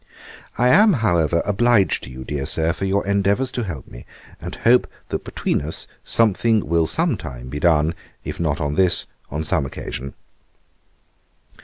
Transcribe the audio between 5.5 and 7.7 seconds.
us something will some time be